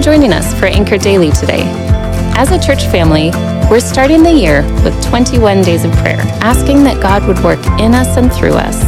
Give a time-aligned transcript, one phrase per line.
[0.00, 1.62] joining us for Anchor Daily today.
[2.34, 3.30] As a church family,
[3.70, 7.94] we're starting the year with 21 days of prayer, asking that God would work in
[7.94, 8.80] us and through us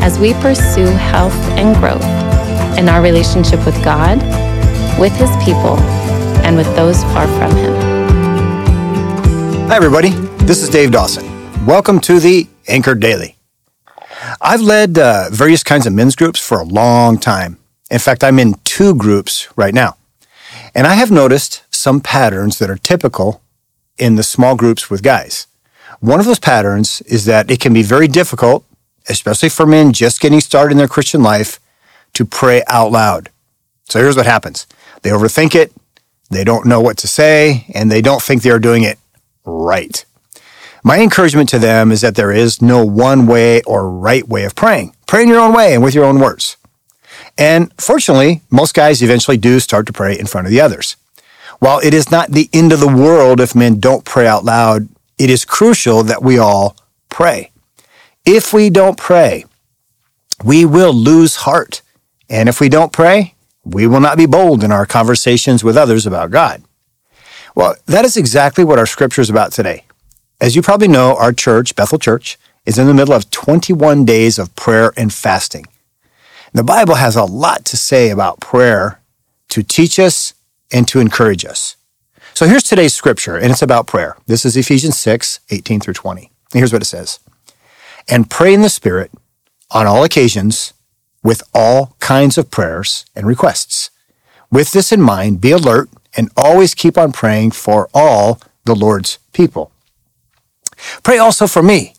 [0.00, 2.04] as we pursue health and growth
[2.78, 4.18] in our relationship with God,
[5.00, 5.76] with His people,
[6.44, 7.72] and with those far from Him.
[9.68, 10.10] Hi, everybody.
[10.44, 11.26] This is Dave Dawson.
[11.66, 13.36] Welcome to the Anchor Daily.
[14.40, 17.58] I've led uh, various kinds of men's groups for a long time.
[17.90, 19.96] In fact, I'm in two groups right now.
[20.74, 23.42] And I have noticed some patterns that are typical
[23.98, 25.46] in the small groups with guys.
[26.00, 28.64] One of those patterns is that it can be very difficult,
[29.08, 31.60] especially for men just getting started in their Christian life,
[32.14, 33.30] to pray out loud.
[33.88, 34.66] So here's what happens
[35.02, 35.72] they overthink it,
[36.30, 38.98] they don't know what to say, and they don't think they're doing it
[39.44, 40.04] right.
[40.84, 44.54] My encouragement to them is that there is no one way or right way of
[44.56, 44.96] praying.
[45.06, 46.56] Pray in your own way and with your own words.
[47.38, 50.96] And fortunately, most guys eventually do start to pray in front of the others.
[51.58, 54.88] While it is not the end of the world if men don't pray out loud,
[55.18, 56.76] it is crucial that we all
[57.08, 57.52] pray.
[58.24, 59.44] If we don't pray,
[60.44, 61.82] we will lose heart.
[62.28, 66.06] And if we don't pray, we will not be bold in our conversations with others
[66.06, 66.62] about God.
[67.54, 69.84] Well, that is exactly what our scripture is about today.
[70.40, 74.38] As you probably know, our church, Bethel Church, is in the middle of 21 days
[74.38, 75.66] of prayer and fasting.
[76.54, 79.00] The Bible has a lot to say about prayer
[79.48, 80.34] to teach us
[80.70, 81.76] and to encourage us.
[82.34, 84.18] So here's today's scripture, and it's about prayer.
[84.26, 86.20] This is Ephesians 6, 18 through 20.
[86.20, 87.20] And here's what it says.
[88.06, 89.10] And pray in the Spirit
[89.70, 90.74] on all occasions
[91.22, 93.90] with all kinds of prayers and requests.
[94.50, 99.18] With this in mind, be alert and always keep on praying for all the Lord's
[99.32, 99.72] people.
[101.02, 101.94] Pray also for me,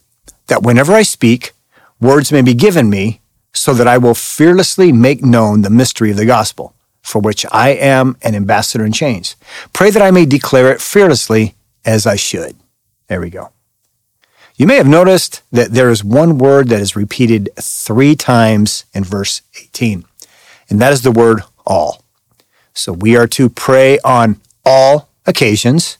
[0.45, 1.53] that whenever I speak,
[1.99, 3.21] words may be given me
[3.53, 7.69] so that I will fearlessly make known the mystery of the gospel, for which I
[7.69, 9.35] am an ambassador in chains.
[9.73, 12.55] Pray that I may declare it fearlessly as I should.
[13.07, 13.51] There we go.
[14.55, 19.03] You may have noticed that there is one word that is repeated three times in
[19.03, 20.05] verse 18,
[20.69, 22.03] and that is the word all.
[22.73, 25.97] So we are to pray on all occasions.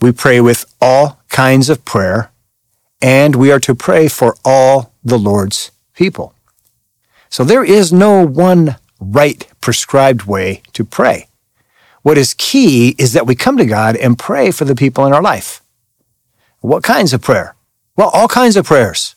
[0.00, 2.30] We pray with all kinds of prayer,
[3.02, 6.34] and we are to pray for all the Lord's people.
[7.34, 11.26] So there is no one right prescribed way to pray.
[12.02, 15.12] What is key is that we come to God and pray for the people in
[15.12, 15.60] our life.
[16.60, 17.56] What kinds of prayer?
[17.96, 19.16] Well, all kinds of prayers.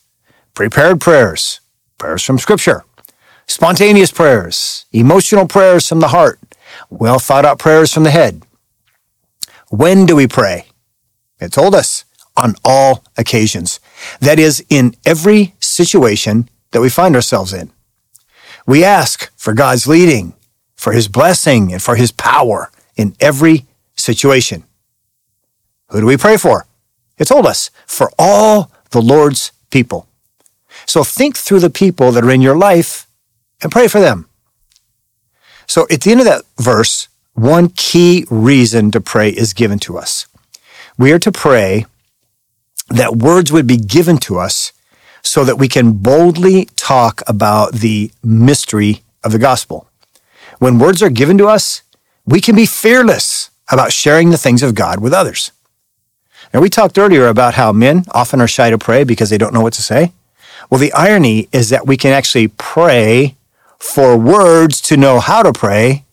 [0.52, 1.60] Prepared prayers,
[1.96, 2.84] prayers from Scripture,
[3.46, 6.40] spontaneous prayers, emotional prayers from the heart,
[6.90, 8.42] well thought out prayers from the head.
[9.70, 10.66] When do we pray?
[11.40, 12.04] It told us
[12.36, 13.78] on all occasions.
[14.18, 17.70] That is, in every situation that we find ourselves in.
[18.68, 20.34] We ask for God's leading,
[20.76, 23.64] for His blessing, and for His power in every
[23.96, 24.64] situation.
[25.88, 26.66] Who do we pray for?
[27.16, 30.06] It told us, for all the Lord's people.
[30.84, 33.08] So think through the people that are in your life
[33.62, 34.28] and pray for them.
[35.66, 39.96] So at the end of that verse, one key reason to pray is given to
[39.96, 40.26] us.
[40.98, 41.86] We are to pray
[42.90, 44.72] that words would be given to us
[45.22, 49.88] so that we can boldly talk about the mystery of the gospel.
[50.58, 51.82] When words are given to us,
[52.26, 55.52] we can be fearless about sharing the things of God with others.
[56.52, 59.52] Now, we talked earlier about how men often are shy to pray because they don't
[59.52, 60.12] know what to say.
[60.70, 63.36] Well, the irony is that we can actually pray
[63.78, 66.04] for words to know how to pray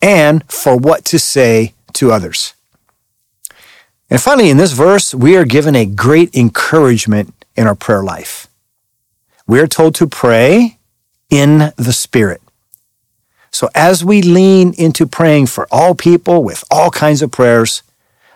[0.00, 2.54] and for what to say to others.
[4.10, 8.46] And finally, in this verse, we are given a great encouragement in our prayer life.
[9.46, 10.78] We are told to pray
[11.30, 12.40] in the Spirit.
[13.50, 17.82] So as we lean into praying for all people with all kinds of prayers,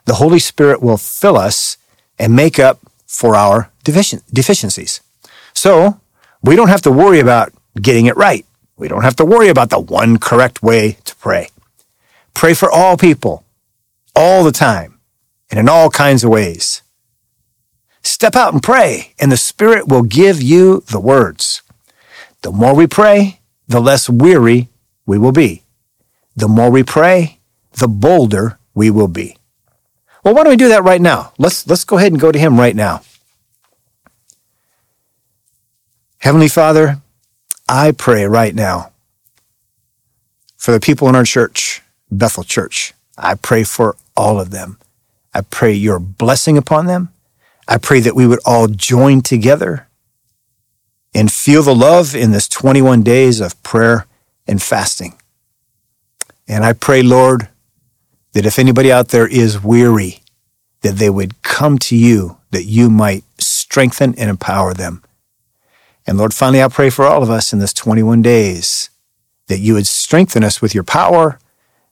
[0.05, 1.79] the Holy Spirit will fill us
[2.19, 5.01] and make up for our deficiencies.
[5.55, 6.01] So
[6.43, 8.45] we don't have to worry about getting it right.
[8.77, 11.49] We don't have to worry about the one correct way to pray.
[12.35, 13.45] Pray for all people,
[14.15, 14.99] all the time,
[15.51, 16.83] and in all kinds of ways.
[18.07, 21.63] Step out and pray, and the Spirit will give you the words.
[22.43, 24.69] The more we pray, the less weary
[25.07, 25.65] we will be.
[26.37, 27.41] The more we pray,
[27.73, 29.37] the bolder we will be.
[30.23, 31.33] Well, why don't we do that right now?
[31.37, 33.03] Let's, let's go ahead and go to Him right now.
[36.19, 37.01] Heavenly Father,
[37.69, 38.93] I pray right now
[40.57, 42.95] for the people in our church, Bethel Church.
[43.19, 44.79] I pray for all of them.
[45.35, 47.09] I pray your blessing upon them.
[47.69, 49.89] I pray that we would all join together
[51.15, 54.07] and feel the love in this 21 days of prayer
[54.47, 55.15] and fasting.
[56.47, 57.49] And I pray, Lord,
[58.33, 60.21] that if anybody out there is weary,
[60.83, 65.03] that they would come to you, that you might strengthen and empower them.
[66.07, 68.91] And Lord, finally, I pray for all of us in this 21 days
[69.49, 71.39] that you would strengthen us with your power,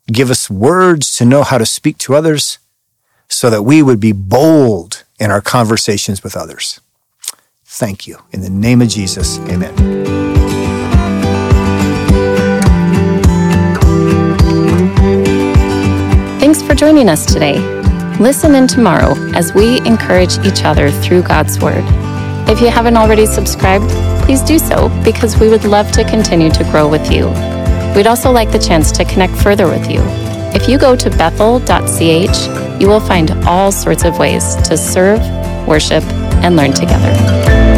[0.06, 2.58] give us words to know how to speak to others,
[3.28, 6.80] so that we would be bold in our conversations with others.
[7.64, 8.18] Thank you.
[8.32, 9.74] In the name of Jesus, amen.
[16.40, 17.58] Thanks for joining us today.
[18.20, 21.82] Listen in tomorrow as we encourage each other through God's Word.
[22.48, 23.90] If you haven't already subscribed,
[24.24, 27.26] please do so because we would love to continue to grow with you.
[27.96, 30.00] We'd also like the chance to connect further with you.
[30.54, 35.20] If you go to bethel.ch, you will find all sorts of ways to serve,
[35.66, 36.02] worship,
[36.42, 37.73] and learn together.